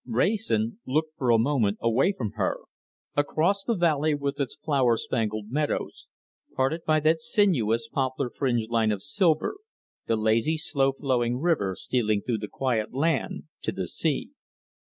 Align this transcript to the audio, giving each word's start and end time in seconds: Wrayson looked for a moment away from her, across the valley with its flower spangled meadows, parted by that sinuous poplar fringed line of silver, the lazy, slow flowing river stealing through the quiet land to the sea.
Wrayson 0.07 0.79
looked 0.87 1.15
for 1.15 1.29
a 1.29 1.37
moment 1.37 1.77
away 1.79 2.11
from 2.11 2.31
her, 2.31 2.61
across 3.15 3.63
the 3.63 3.75
valley 3.75 4.15
with 4.15 4.39
its 4.39 4.55
flower 4.55 4.97
spangled 4.97 5.51
meadows, 5.51 6.07
parted 6.55 6.81
by 6.87 6.99
that 7.01 7.21
sinuous 7.21 7.87
poplar 7.87 8.31
fringed 8.31 8.71
line 8.71 8.91
of 8.91 9.03
silver, 9.03 9.57
the 10.07 10.15
lazy, 10.15 10.57
slow 10.57 10.91
flowing 10.91 11.37
river 11.39 11.75
stealing 11.75 12.23
through 12.23 12.39
the 12.39 12.47
quiet 12.47 12.95
land 12.95 13.43
to 13.61 13.71
the 13.71 13.85
sea. 13.85 14.31